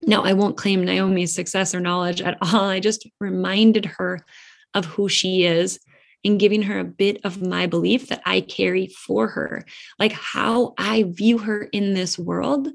Now, 0.00 0.25
I 0.25 0.32
won't 0.32 0.56
claim 0.56 0.87
Naomi's 0.87 1.34
success 1.34 1.75
or 1.75 1.80
knowledge 1.80 2.22
at 2.22 2.38
all. 2.40 2.64
I 2.64 2.80
just 2.80 3.06
reminded 3.20 3.84
her 3.84 4.25
of 4.72 4.87
who 4.87 5.06
she 5.06 5.44
is 5.44 5.78
and 6.25 6.38
giving 6.38 6.62
her 6.62 6.79
a 6.79 6.85
bit 6.85 7.21
of 7.25 7.43
my 7.43 7.67
belief 7.67 8.09
that 8.09 8.23
I 8.25 8.41
carry 8.41 8.87
for 8.87 9.29
her. 9.29 9.64
Like 9.99 10.12
how 10.12 10.75
I 10.79 11.05
view 11.05 11.38
her 11.38 11.64
in 11.64 11.95
this 11.95 12.19
world 12.19 12.69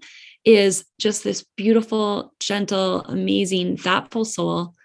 is 0.44 0.86
just 1.00 1.24
this 1.24 1.46
beautiful, 1.56 2.34
gentle, 2.40 3.02
amazing, 3.02 3.78
thoughtful 3.78 4.26
soul 4.26 4.76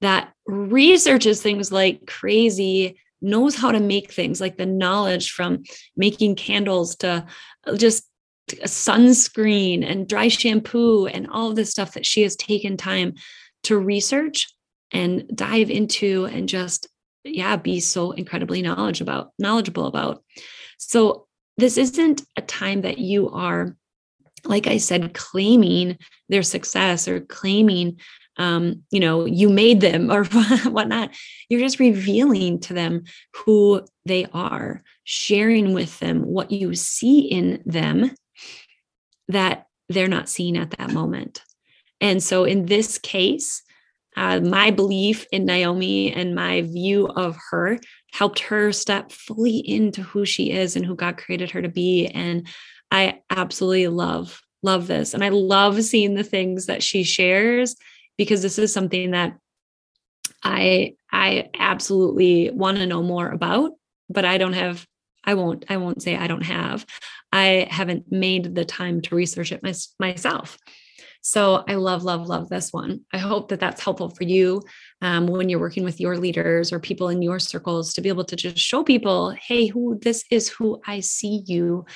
that 0.00 0.32
researches 0.46 1.40
things 1.40 1.70
like 1.70 2.06
crazy, 2.06 2.98
knows 3.20 3.54
how 3.54 3.70
to 3.70 3.80
make 3.80 4.12
things 4.12 4.40
like 4.40 4.56
the 4.56 4.66
knowledge 4.66 5.30
from 5.30 5.62
making 5.96 6.34
candles 6.34 6.96
to 6.96 7.24
just 7.76 8.04
sunscreen 8.48 9.88
and 9.88 10.08
dry 10.08 10.28
shampoo 10.28 11.06
and 11.06 11.28
all 11.30 11.50
of 11.50 11.56
this 11.56 11.70
stuff 11.70 11.94
that 11.94 12.04
she 12.04 12.22
has 12.22 12.34
taken 12.36 12.76
time 12.76 13.14
to 13.62 13.78
research 13.78 14.52
and 14.90 15.24
dive 15.34 15.70
into 15.70 16.26
and 16.26 16.48
just 16.48 16.88
yeah 17.24 17.56
be 17.56 17.80
so 17.80 18.12
incredibly 18.12 18.62
knowledgeable 18.62 19.12
about 19.12 19.32
knowledgeable 19.38 19.86
about 19.86 20.22
so 20.78 21.26
this 21.56 21.76
isn't 21.76 22.22
a 22.36 22.42
time 22.42 22.82
that 22.82 22.98
you 22.98 23.30
are 23.30 23.76
like 24.44 24.66
i 24.66 24.76
said 24.76 25.14
claiming 25.14 25.96
their 26.28 26.42
success 26.42 27.06
or 27.08 27.20
claiming 27.20 27.98
um, 28.38 28.82
you 28.90 28.98
know 28.98 29.26
you 29.26 29.50
made 29.50 29.82
them 29.82 30.10
or 30.10 30.24
whatnot 30.64 31.10
you're 31.50 31.60
just 31.60 31.78
revealing 31.78 32.58
to 32.60 32.72
them 32.72 33.04
who 33.34 33.84
they 34.06 34.26
are 34.32 34.82
sharing 35.04 35.74
with 35.74 35.98
them 35.98 36.22
what 36.22 36.50
you 36.50 36.74
see 36.74 37.20
in 37.20 37.62
them 37.66 38.10
that 39.28 39.66
they're 39.88 40.08
not 40.08 40.28
seeing 40.28 40.56
at 40.56 40.70
that 40.72 40.92
moment. 40.92 41.42
And 42.00 42.22
so 42.22 42.44
in 42.44 42.66
this 42.66 42.98
case, 42.98 43.62
uh, 44.16 44.40
my 44.40 44.70
belief 44.70 45.26
in 45.32 45.44
Naomi 45.44 46.12
and 46.12 46.34
my 46.34 46.62
view 46.62 47.06
of 47.08 47.36
her 47.50 47.78
helped 48.12 48.40
her 48.40 48.72
step 48.72 49.10
fully 49.10 49.56
into 49.56 50.02
who 50.02 50.24
she 50.26 50.50
is 50.50 50.76
and 50.76 50.84
who 50.84 50.94
God 50.94 51.16
created 51.16 51.50
her 51.52 51.62
to 51.62 51.68
be. 51.68 52.06
And 52.06 52.46
I 52.90 53.20
absolutely 53.30 53.88
love, 53.88 54.42
love 54.62 54.86
this. 54.86 55.14
And 55.14 55.24
I 55.24 55.30
love 55.30 55.82
seeing 55.82 56.14
the 56.14 56.24
things 56.24 56.66
that 56.66 56.82
she 56.82 57.04
shares 57.04 57.74
because 58.18 58.42
this 58.42 58.58
is 58.58 58.72
something 58.72 59.12
that 59.12 59.38
I 60.42 60.94
I 61.10 61.50
absolutely 61.58 62.50
want 62.50 62.78
to 62.78 62.86
know 62.86 63.02
more 63.02 63.30
about, 63.30 63.72
but 64.10 64.24
I 64.24 64.38
don't 64.38 64.52
have 64.52 64.86
I 65.24 65.34
won't 65.34 65.64
I 65.68 65.76
won't 65.76 66.02
say 66.02 66.16
I 66.16 66.26
don't 66.26 66.44
have. 66.44 66.84
I 67.32 67.66
haven't 67.70 68.10
made 68.12 68.54
the 68.54 68.64
time 68.64 69.00
to 69.02 69.14
research 69.14 69.52
it 69.52 69.62
my, 69.62 69.72
myself. 69.98 70.58
So 71.22 71.62
I 71.68 71.74
love, 71.74 72.02
love, 72.02 72.26
love 72.26 72.48
this 72.48 72.72
one. 72.72 73.02
I 73.12 73.18
hope 73.18 73.48
that 73.48 73.60
that's 73.60 73.80
helpful 73.80 74.10
for 74.10 74.24
you 74.24 74.60
um, 75.00 75.28
when 75.28 75.48
you're 75.48 75.60
working 75.60 75.84
with 75.84 76.00
your 76.00 76.18
leaders 76.18 76.72
or 76.72 76.80
people 76.80 77.08
in 77.08 77.22
your 77.22 77.38
circles 77.38 77.94
to 77.94 78.00
be 78.00 78.08
able 78.08 78.24
to 78.24 78.36
just 78.36 78.58
show 78.58 78.82
people, 78.82 79.30
hey, 79.30 79.66
who 79.66 79.98
this 80.02 80.24
is 80.30 80.48
who 80.48 80.82
I 80.84 80.98
see 80.98 81.44
you 81.46 81.86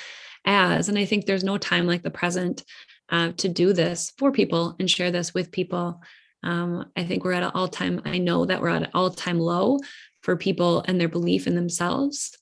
as. 0.45 0.89
And 0.89 0.97
I 0.97 1.05
think 1.05 1.27
there's 1.27 1.43
no 1.43 1.59
time 1.59 1.89
like 1.89 2.05
the 2.05 2.11
present 2.11 2.63
uh, 3.11 3.33
to 3.39 3.49
do 3.49 3.73
this 3.73 4.13
for 4.17 4.31
people 4.31 4.77
and 4.79 4.89
share 4.89 5.11
this 5.11 5.35
with 5.35 5.51
people. 5.51 6.01
Um, 6.45 6.87
I 6.97 7.05
think 7.05 7.25
we're 7.25 7.33
at 7.33 7.43
an 7.43 7.51
all 7.53 7.69
time, 7.69 8.03
I 8.05 8.19
know 8.19 8.47
that 8.47 8.63
we're 8.63 8.69
at 8.69 8.83
an 8.83 8.91
all 8.95 9.11
time 9.11 9.41
low 9.41 9.79
for 10.23 10.37
people 10.37 10.85
and 10.87 11.01
their 11.01 11.09
belief 11.09 11.49
in 11.49 11.57
themselves 11.57 12.37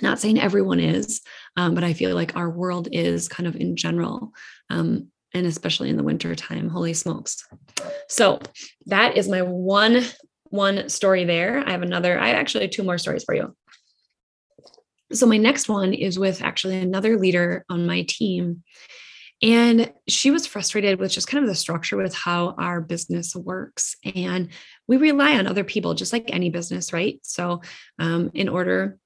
not 0.00 0.18
saying 0.18 0.40
everyone 0.40 0.80
is 0.80 1.20
um, 1.58 1.74
but 1.74 1.84
i 1.84 1.92
feel 1.92 2.14
like 2.14 2.34
our 2.34 2.48
world 2.48 2.88
is 2.92 3.28
kind 3.28 3.46
of 3.46 3.56
in 3.56 3.76
general 3.76 4.32
um, 4.70 5.11
and 5.34 5.46
especially 5.46 5.90
in 5.90 5.96
the 5.96 6.02
winter 6.02 6.34
time 6.34 6.68
holy 6.68 6.94
smokes. 6.94 7.46
So 8.08 8.40
that 8.86 9.16
is 9.16 9.28
my 9.28 9.42
one 9.42 10.04
one 10.50 10.88
story 10.90 11.24
there. 11.24 11.66
I 11.66 11.70
have 11.70 11.82
another 11.82 12.18
i 12.18 12.30
actually 12.30 12.68
two 12.68 12.82
more 12.82 12.98
stories 12.98 13.24
for 13.24 13.34
you. 13.34 13.56
So 15.12 15.26
my 15.26 15.38
next 15.38 15.68
one 15.68 15.94
is 15.94 16.18
with 16.18 16.42
actually 16.42 16.78
another 16.78 17.18
leader 17.18 17.64
on 17.68 17.86
my 17.86 18.02
team. 18.02 18.62
And 19.42 19.92
she 20.08 20.30
was 20.30 20.46
frustrated 20.46 21.00
with 21.00 21.10
just 21.10 21.26
kind 21.26 21.42
of 21.42 21.48
the 21.48 21.56
structure 21.56 21.96
with 21.96 22.14
how 22.14 22.54
our 22.58 22.80
business 22.80 23.34
works. 23.34 23.96
And 24.14 24.50
we 24.86 24.98
rely 24.98 25.36
on 25.36 25.48
other 25.48 25.64
people 25.64 25.94
just 25.94 26.12
like 26.12 26.32
any 26.32 26.50
business 26.50 26.92
right? 26.92 27.18
So 27.22 27.62
um, 27.98 28.30
in 28.34 28.48
order 28.48 28.98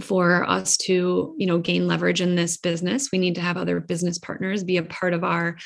for 0.00 0.48
us 0.48 0.76
to 0.76 1.34
you 1.38 1.46
know 1.46 1.58
gain 1.58 1.86
leverage 1.86 2.20
in 2.20 2.36
this 2.36 2.56
business. 2.56 3.10
We 3.12 3.18
need 3.18 3.34
to 3.36 3.40
have 3.40 3.56
other 3.56 3.80
business 3.80 4.18
partners 4.18 4.64
be 4.64 4.76
a 4.76 4.82
part 4.82 5.14
of 5.14 5.24
our 5.24 5.56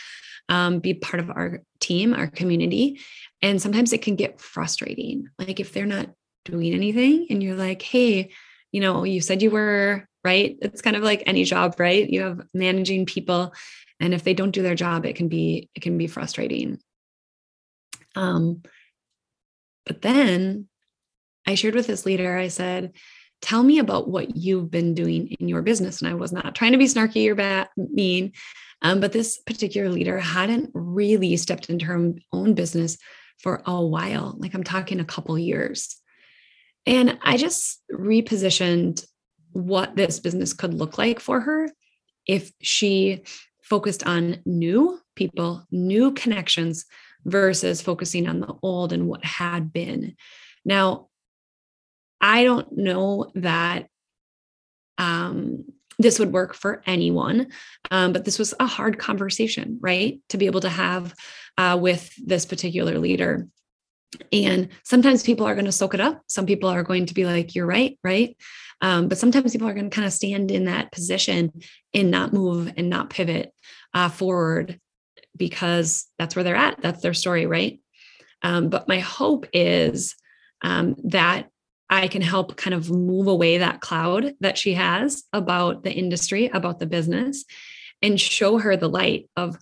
um, 0.48 0.80
be 0.80 0.94
part 0.94 1.20
of 1.20 1.30
our 1.30 1.62
team 1.80 2.14
our 2.14 2.26
community. 2.26 3.00
And 3.42 3.60
sometimes 3.60 3.92
it 3.92 4.02
can 4.02 4.16
get 4.16 4.40
frustrating. 4.40 5.28
Like 5.38 5.60
if 5.60 5.72
they're 5.72 5.87
not 5.87 6.10
doing 6.44 6.72
anything 6.72 7.26
and 7.30 7.42
you're 7.42 7.56
like 7.56 7.82
hey 7.82 8.30
you 8.72 8.80
know 8.80 9.04
you 9.04 9.20
said 9.20 9.42
you 9.42 9.50
were 9.50 10.06
right? 10.25 10.56
It's 10.60 10.82
kind 10.82 10.96
of 10.96 11.02
like 11.02 11.22
any 11.26 11.44
job 11.44 11.76
right? 11.78 12.08
You 12.08 12.22
have 12.22 12.40
managing 12.54 13.06
people 13.06 13.54
and 14.00 14.14
if 14.14 14.25
they 14.25 14.34
don't 14.34 14.50
do 14.50 14.62
their 14.62 14.75
job 14.75 15.06
it 15.06 15.16
can 15.16 15.28
be 15.28 15.68
it 15.75 15.80
can 15.80 15.98
be 15.98 16.06
frustrating. 16.06 16.78
Um 18.14 18.62
but 19.87 20.02
then 20.02 20.68
i 21.46 21.54
shared 21.54 21.75
with 21.75 21.87
this 21.87 22.04
leader. 22.04 22.37
I 22.37 22.48
said 22.48 22.92
tell 23.40 23.62
me 23.62 23.78
about 23.78 24.09
what 24.09 24.37
you've 24.37 24.71
been 24.71 24.95
doing 24.95 25.28
in 25.38 25.49
your 25.49 25.62
business. 25.62 26.00
And 26.00 26.11
I 26.11 26.14
was 26.14 26.33
not 26.33 26.54
trying 26.54 26.73
to 26.73 26.78
be 26.78 26.87
snarky 26.87 27.28
or 27.28 27.35
bad, 27.35 27.68
mean, 27.76 28.33
um, 28.83 29.00
but 29.00 29.12
this 29.12 29.38
particular 29.38 29.88
leader 29.88 30.18
hadn't 30.18 30.71
really 30.75 31.37
stepped 31.37 31.71
into 31.71 31.87
her 31.87 32.12
own 32.33 32.54
business 32.54 32.99
for 33.38 33.62
a 33.66 33.85
while. 33.85 34.37
Like 34.38 34.54
I'm 34.54 34.64
talking 34.64 35.00
a 35.00 35.04
couple 35.04 35.38
years. 35.38 35.97
And 36.87 37.18
I 37.23 37.37
just 37.37 37.83
repositioned 37.92 39.04
what 39.52 39.97
this 39.97 40.21
business 40.21 40.52
could 40.52 40.75
look 40.75 40.99
like 40.99 41.21
for 41.21 41.40
her 41.40 41.71
if 42.26 42.52
she 42.61 43.25
focused 43.62 44.07
on 44.07 44.40
new 44.47 44.99
people, 45.14 45.64
new 45.71 46.12
connections 46.12 46.87
versus 47.25 47.83
focusing 47.83 48.28
on 48.28 48.40
the 48.40 48.54
old 48.62 48.92
and 48.92 49.07
what 49.07 49.25
had 49.25 49.73
been. 49.73 50.16
Now, 50.64 51.09
I 52.20 52.44
don't 52.44 52.76
know 52.76 53.30
that 53.34 53.88
um, 54.98 55.64
this 55.98 56.18
would 56.18 56.32
work 56.32 56.54
for 56.54 56.82
anyone, 56.87 57.48
um, 57.90 58.12
but 58.12 58.25
this 58.25 58.38
was 58.38 58.54
a 58.58 58.66
hard 58.66 58.98
conversation, 58.98 59.78
right? 59.80 60.20
To 60.30 60.38
be 60.38 60.46
able 60.46 60.60
to 60.60 60.68
have 60.68 61.14
uh, 61.56 61.78
with 61.80 62.12
this 62.25 62.46
particular 62.46 62.98
leader. 62.98 63.48
And 64.32 64.68
sometimes 64.84 65.22
people 65.22 65.46
are 65.46 65.54
going 65.54 65.66
to 65.66 65.72
soak 65.72 65.94
it 65.94 66.00
up. 66.00 66.22
Some 66.28 66.46
people 66.46 66.68
are 66.68 66.82
going 66.82 67.06
to 67.06 67.14
be 67.14 67.25
like, 67.25 67.54
you're 67.54 67.66
right, 67.66 67.98
right? 68.02 68.37
Um, 68.80 69.08
but 69.08 69.18
sometimes 69.18 69.52
people 69.52 69.68
are 69.68 69.75
going 69.75 69.90
to 69.90 69.94
kind 69.94 70.06
of 70.06 70.12
stand 70.12 70.50
in 70.50 70.64
that 70.64 70.92
position 70.92 71.52
and 71.92 72.10
not 72.10 72.32
move 72.32 72.72
and 72.76 72.88
not 72.88 73.10
pivot 73.10 73.52
uh, 73.92 74.08
forward 74.08 74.80
because 75.37 76.06
that's 76.18 76.37
where 76.37 76.44
they're 76.44 76.56
at. 76.56 76.80
That's 76.80 77.02
their 77.02 77.14
story, 77.14 77.46
right? 77.46 77.80
Um, 78.42 78.68
but 78.68 78.88
my 78.88 79.00
hope 79.00 79.46
is 79.52 80.14
um, 80.62 80.96
that 81.04 81.48
I 81.90 82.09
can 82.09 82.23
help 82.23 82.57
kind 82.57 82.75
of 82.75 82.90
move 82.90 83.26
away 83.26 83.59
that 83.59 83.80
cloud 83.80 84.35
that 84.40 84.59
she 84.59 84.75
has 84.75 85.25
about 85.33 85.85
the 85.85 85.92
industry, 85.92 86.47
about 86.49 86.78
the 86.78 86.87
business, 86.87 87.45
and 88.02 88.21
show 88.21 88.59
her 88.59 88.76
the 88.76 88.88
light 88.88 89.28
of 89.37 89.59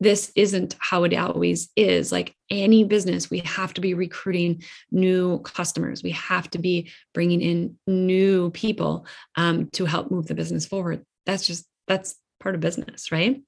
this 0.00 0.30
isn't 0.36 0.76
how 0.78 1.04
it 1.04 1.14
always 1.14 1.70
is. 1.76 2.12
Like 2.12 2.34
any 2.50 2.84
business, 2.84 3.30
we 3.30 3.38
have 3.40 3.72
to 3.74 3.80
be 3.80 3.94
recruiting 3.94 4.62
new 4.90 5.38
customers. 5.40 6.02
We 6.02 6.10
have 6.10 6.50
to 6.50 6.58
be 6.58 6.90
bringing 7.14 7.40
in 7.40 7.78
new 7.86 8.50
people 8.50 9.06
um, 9.36 9.68
to 9.72 9.86
help 9.86 10.10
move 10.10 10.26
the 10.26 10.34
business 10.34 10.66
forward. 10.66 11.04
That's 11.24 11.46
just, 11.46 11.66
that's 11.88 12.16
part 12.40 12.54
of 12.54 12.60
business, 12.60 13.10
right? 13.10 13.42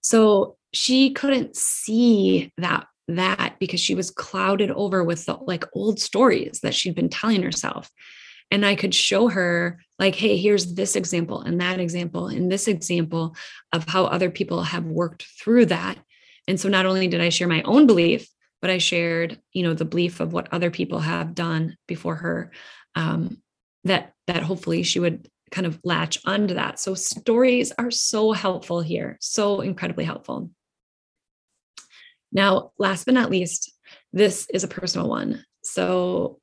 So 0.00 0.56
she 0.72 1.12
couldn't 1.12 1.56
see 1.56 2.52
that 2.58 2.86
that 3.16 3.56
because 3.58 3.80
she 3.80 3.94
was 3.94 4.10
clouded 4.10 4.70
over 4.70 5.02
with 5.02 5.24
the 5.26 5.34
like 5.34 5.64
old 5.74 6.00
stories 6.00 6.60
that 6.62 6.74
she'd 6.74 6.94
been 6.94 7.08
telling 7.08 7.42
herself. 7.42 7.90
And 8.50 8.66
i 8.66 8.74
could 8.74 8.94
show 8.94 9.28
her 9.28 9.80
like 9.98 10.14
hey 10.14 10.36
here's 10.36 10.74
this 10.74 10.94
example 10.96 11.40
and 11.40 11.60
that 11.60 11.80
example 11.80 12.26
and 12.28 12.50
this 12.50 12.68
example 12.68 13.34
of 13.72 13.88
how 13.88 14.04
other 14.04 14.30
people 14.30 14.62
have 14.62 14.84
worked 14.84 15.24
through 15.40 15.66
that. 15.66 15.98
And 16.46 16.60
so 16.60 16.68
not 16.68 16.86
only 16.86 17.08
did 17.08 17.20
i 17.20 17.28
share 17.28 17.48
my 17.48 17.62
own 17.62 17.86
belief 17.86 18.28
but 18.60 18.70
i 18.70 18.78
shared 18.78 19.40
you 19.52 19.62
know 19.62 19.74
the 19.74 19.84
belief 19.84 20.20
of 20.20 20.32
what 20.32 20.52
other 20.52 20.70
people 20.70 21.00
have 21.00 21.34
done 21.34 21.76
before 21.86 22.16
her 22.16 22.52
um, 22.94 23.38
that 23.84 24.12
that 24.26 24.42
hopefully 24.42 24.82
she 24.82 25.00
would 25.00 25.28
kind 25.52 25.66
of 25.66 25.78
latch 25.84 26.18
onto 26.24 26.54
that. 26.54 26.80
So 26.80 26.94
stories 26.94 27.72
are 27.78 27.90
so 27.90 28.32
helpful 28.32 28.80
here 28.80 29.18
so 29.20 29.60
incredibly 29.60 30.04
helpful 30.04 30.50
now, 32.32 32.72
last 32.78 33.04
but 33.04 33.14
not 33.14 33.30
least, 33.30 33.72
this 34.12 34.46
is 34.52 34.64
a 34.64 34.68
personal 34.68 35.08
one. 35.08 35.44
So 35.62 36.38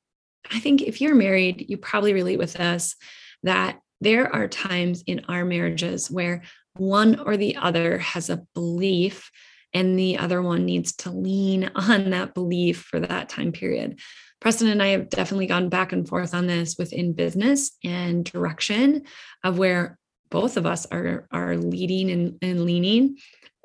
I 0.52 0.60
think 0.60 0.82
if 0.82 1.02
you're 1.02 1.16
married, 1.16 1.66
you 1.68 1.78
probably 1.78 2.14
relate 2.14 2.40
with 2.40 2.60
us 2.60 2.96
that 3.44 3.80
there 4.02 4.34
are 4.34 4.48
times 4.48 5.04
in 5.06 5.26
our 5.28 5.44
marriages 5.44 6.10
where 6.10 6.44
one 6.78 7.20
or 7.20 7.36
the 7.36 7.58
other 7.58 7.98
has 7.98 8.30
a 8.30 8.44
belief 8.54 9.30
and 9.74 10.00
the 10.00 10.18
other 10.18 10.42
one 10.42 10.66
needs 10.66 10.96
to 10.98 11.12
lean 11.12 11.70
on 11.76 12.12
that 12.12 12.34
belief 12.34 12.82
for 12.90 13.00
that 13.00 13.30
time 13.30 13.52
period. 13.52 14.00
Preston 14.40 14.70
and 14.70 14.82
I 14.82 14.88
have 14.90 15.10
definitely 15.10 15.48
gone 15.48 15.68
back 15.68 15.92
and 15.92 16.08
forth 16.08 16.34
on 16.34 16.48
this 16.48 16.78
within 16.78 17.14
business 17.14 17.72
and 17.84 18.24
direction 18.24 19.04
of 19.44 19.58
where 19.58 20.00
both 20.30 20.56
of 20.56 20.66
us 20.66 20.86
are 20.86 21.28
are 21.32 21.58
leading 21.58 22.10
and, 22.10 22.38
and 22.42 22.64
leaning. 22.64 23.18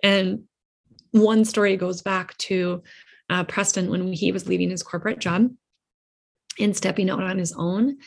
And 0.02 0.44
one 1.14 1.44
story 1.44 1.76
goes 1.76 2.02
back 2.02 2.36
to 2.38 2.82
uh, 3.30 3.44
Preston 3.44 3.88
when 3.88 4.12
he 4.12 4.32
was 4.32 4.48
leaving 4.48 4.70
his 4.70 4.82
corporate 4.82 5.20
job 5.20 5.48
and 6.58 6.76
stepping 6.76 7.08
out 7.08 7.22
on 7.22 7.38
his 7.38 7.52
own. 7.56 7.98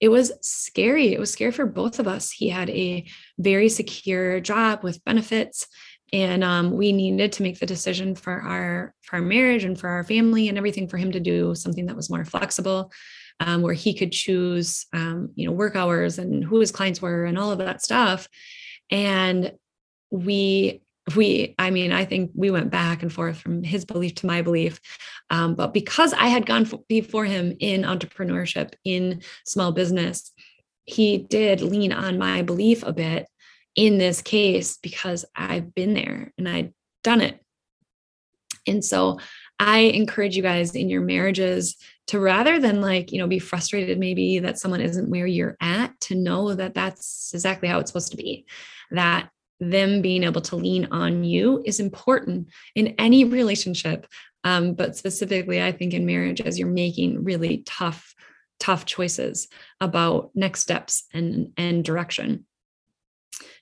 It 0.00 0.08
was 0.08 0.32
scary. 0.42 1.14
It 1.14 1.20
was 1.20 1.30
scary 1.30 1.52
for 1.52 1.64
both 1.64 1.98
of 2.00 2.08
us. 2.08 2.30
He 2.30 2.48
had 2.48 2.68
a 2.70 3.06
very 3.38 3.68
secure 3.68 4.40
job 4.40 4.82
with 4.82 5.02
benefits 5.04 5.68
and 6.12 6.44
um, 6.44 6.72
we 6.72 6.92
needed 6.92 7.32
to 7.32 7.42
make 7.42 7.58
the 7.58 7.66
decision 7.66 8.14
for 8.14 8.40
our 8.40 8.94
for 9.02 9.16
our 9.16 9.22
marriage 9.22 9.64
and 9.64 9.78
for 9.78 9.88
our 9.88 10.04
family 10.04 10.48
and 10.48 10.58
everything 10.58 10.88
for 10.88 10.96
him 10.98 11.12
to 11.12 11.20
do 11.20 11.54
something 11.54 11.86
that 11.86 11.96
was 11.96 12.10
more 12.10 12.24
flexible 12.24 12.92
um, 13.40 13.62
where 13.62 13.74
he 13.74 13.94
could 13.94 14.12
choose 14.12 14.86
um, 14.92 15.30
you 15.34 15.46
know 15.46 15.52
work 15.52 15.74
hours 15.74 16.18
and 16.18 16.44
who 16.44 16.60
his 16.60 16.70
clients 16.70 17.02
were 17.02 17.24
and 17.24 17.38
all 17.38 17.50
of 17.50 17.58
that 17.58 17.82
stuff 17.82 18.28
and 18.90 19.52
we 20.10 20.80
we 21.14 21.54
i 21.58 21.70
mean 21.70 21.92
i 21.92 22.04
think 22.04 22.32
we 22.34 22.50
went 22.50 22.70
back 22.70 23.02
and 23.02 23.12
forth 23.12 23.38
from 23.38 23.62
his 23.62 23.84
belief 23.84 24.14
to 24.16 24.26
my 24.26 24.42
belief 24.42 24.80
um, 25.30 25.54
but 25.54 25.72
because 25.72 26.12
i 26.14 26.26
had 26.26 26.46
gone 26.46 26.68
before 26.88 27.24
him 27.24 27.54
in 27.60 27.82
entrepreneurship 27.82 28.72
in 28.84 29.22
small 29.44 29.70
business 29.70 30.32
he 30.86 31.18
did 31.18 31.60
lean 31.60 31.92
on 31.92 32.18
my 32.18 32.42
belief 32.42 32.82
a 32.84 32.92
bit 32.92 33.28
in 33.74 33.98
this 33.98 34.22
case 34.22 34.78
because 34.82 35.24
I've 35.34 35.74
been 35.74 35.92
there 35.92 36.32
and 36.38 36.48
I've 36.48 36.72
done 37.04 37.20
it. 37.20 37.40
And 38.66 38.84
so 38.84 39.20
I 39.60 39.78
encourage 39.78 40.36
you 40.36 40.42
guys 40.42 40.74
in 40.74 40.88
your 40.88 41.02
marriages 41.02 41.76
to 42.08 42.18
rather 42.18 42.58
than 42.58 42.80
like, 42.80 43.12
you 43.12 43.18
know, 43.18 43.26
be 43.26 43.38
frustrated 43.38 43.98
maybe 43.98 44.38
that 44.40 44.58
someone 44.58 44.80
isn't 44.80 45.10
where 45.10 45.26
you're 45.26 45.56
at, 45.60 45.98
to 46.00 46.14
know 46.14 46.54
that 46.54 46.74
that's 46.74 47.32
exactly 47.34 47.68
how 47.68 47.78
it's 47.78 47.90
supposed 47.90 48.12
to 48.12 48.16
be. 48.16 48.46
That 48.90 49.28
them 49.60 50.02
being 50.02 50.24
able 50.24 50.40
to 50.42 50.56
lean 50.56 50.88
on 50.90 51.24
you 51.24 51.62
is 51.64 51.80
important 51.80 52.48
in 52.74 52.94
any 52.98 53.24
relationship. 53.24 54.06
Um, 54.44 54.74
but 54.74 54.96
specifically, 54.96 55.62
I 55.62 55.72
think 55.72 55.94
in 55.94 56.06
marriage, 56.06 56.40
as 56.40 56.58
you're 56.58 56.68
making 56.68 57.24
really 57.24 57.62
tough, 57.66 58.14
tough 58.60 58.84
choices 58.84 59.48
about 59.80 60.30
next 60.34 60.60
steps 60.60 61.04
and, 61.12 61.52
and 61.56 61.84
direction. 61.84 62.46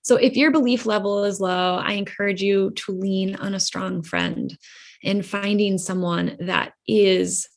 So 0.02 0.16
if 0.16 0.36
your 0.36 0.50
belief 0.50 0.84
level 0.84 1.24
is 1.24 1.40
low, 1.40 1.76
I 1.76 1.92
encourage 1.92 2.42
you 2.42 2.72
to 2.72 2.92
lean 2.92 3.36
on 3.36 3.54
a 3.54 3.60
strong 3.60 4.02
friend 4.02 4.56
and 5.02 5.24
finding 5.24 5.78
someone 5.78 6.36
that 6.40 6.72
is 6.86 7.48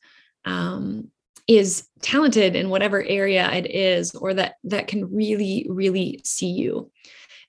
um, 0.45 1.11
is 1.47 1.87
talented 2.01 2.55
in 2.55 2.69
whatever 2.69 3.01
area 3.03 3.49
it 3.51 3.69
is 3.69 4.13
or 4.15 4.33
that 4.33 4.55
that 4.65 4.87
can 4.87 5.13
really 5.13 5.65
really 5.69 6.21
see 6.23 6.51
you 6.51 6.91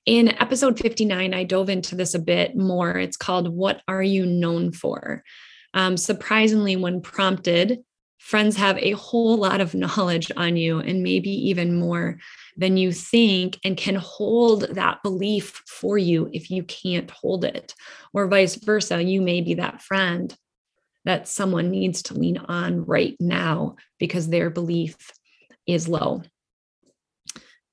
in 0.07 0.28
episode 0.40 0.78
59 0.78 1.35
i 1.35 1.45
dove 1.45 1.69
into 1.69 1.95
this 1.95 2.14
a 2.14 2.19
bit 2.19 2.57
more 2.57 2.97
it's 2.99 3.17
called 3.17 3.49
what 3.49 3.83
are 3.88 4.02
you 4.02 4.26
known 4.26 4.73
for 4.73 5.23
um, 5.75 5.97
surprisingly 5.97 6.76
when 6.76 7.00
prompted 7.00 7.81
friends 8.19 8.57
have 8.57 8.76
a 8.78 8.93
whole 8.93 9.37
lot 9.37 9.61
of 9.61 9.75
knowledge 9.75 10.31
on 10.37 10.57
you 10.57 10.81
and 10.81 11.02
maybe 11.02 11.31
even 11.31 11.78
more 11.78 12.19
than 12.56 12.76
you 12.76 12.93
think 12.93 13.58
and 13.65 13.76
can 13.76 13.95
hold 13.95 14.63
that 14.75 15.02
belief 15.02 15.63
for 15.67 15.97
you 15.97 16.28
if 16.32 16.50
you 16.50 16.63
can't 16.65 17.11
hold 17.11 17.45
it, 17.45 17.75
or 18.13 18.26
vice 18.26 18.56
versa. 18.56 19.02
You 19.02 19.23
may 19.23 19.41
be 19.41 19.54
that 19.54 19.80
friend 19.80 20.37
that 21.04 21.28
someone 21.28 21.71
needs 21.71 22.02
to 22.02 22.15
lean 22.15 22.37
on 22.37 22.84
right 22.84 23.17
now 23.21 23.76
because 23.99 24.28
their 24.28 24.50
belief 24.50 24.97
is 25.67 25.89
low. 25.89 26.23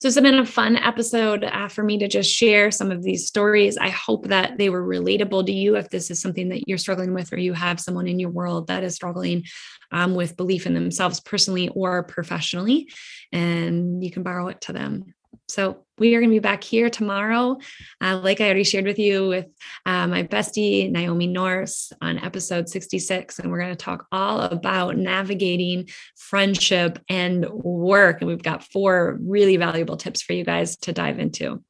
So 0.05 0.09
it's 0.09 0.21
been 0.21 0.37
a 0.37 0.45
fun 0.45 0.75
episode 0.75 1.43
uh, 1.43 1.67
for 1.67 1.81
me 1.81 1.97
to 1.97 2.07
just 2.07 2.31
share 2.31 2.69
some 2.69 2.91
of 2.91 3.01
these 3.01 3.25
stories. 3.25 3.75
I 3.75 3.89
hope 3.89 4.27
that 4.27 4.59
they 4.59 4.69
were 4.69 4.85
relatable 4.85 5.47
to 5.47 5.51
you 5.51 5.77
if 5.77 5.89
this 5.89 6.11
is 6.11 6.21
something 6.21 6.49
that 6.49 6.67
you're 6.67 6.77
struggling 6.77 7.15
with 7.15 7.33
or 7.33 7.39
you 7.39 7.53
have 7.53 7.79
someone 7.79 8.07
in 8.07 8.19
your 8.19 8.29
world 8.29 8.67
that 8.67 8.83
is 8.83 8.93
struggling 8.93 9.45
um, 9.91 10.13
with 10.13 10.37
belief 10.37 10.67
in 10.67 10.75
themselves 10.75 11.21
personally 11.21 11.69
or 11.69 12.03
professionally, 12.03 12.87
and 13.31 14.03
you 14.03 14.11
can 14.11 14.21
borrow 14.21 14.49
it 14.49 14.61
to 14.61 14.73
them. 14.73 15.05
So 15.47 15.84
we 15.97 16.15
are 16.15 16.19
going 16.19 16.29
to 16.29 16.35
be 16.35 16.39
back 16.39 16.63
here 16.63 16.89
tomorrow, 16.89 17.57
uh, 18.01 18.19
like 18.21 18.41
I 18.41 18.45
already 18.45 18.63
shared 18.63 18.85
with 18.85 18.99
you, 18.99 19.27
with 19.27 19.45
uh, 19.85 20.07
my 20.07 20.23
bestie 20.23 20.91
Naomi 20.91 21.27
Norris 21.27 21.93
on 22.01 22.19
episode 22.19 22.67
66, 22.67 23.39
and 23.39 23.51
we're 23.51 23.59
going 23.59 23.69
to 23.69 23.75
talk 23.75 24.05
all 24.11 24.41
about 24.41 24.97
navigating 24.97 25.89
friendship 26.17 26.99
and 27.09 27.49
work. 27.49 28.21
And 28.21 28.27
we've 28.27 28.43
got 28.43 28.63
four 28.63 29.17
really 29.21 29.57
valuable 29.57 29.97
tips 29.97 30.21
for 30.21 30.33
you 30.33 30.43
guys 30.43 30.75
to 30.77 30.93
dive 30.93 31.19
into. 31.19 31.63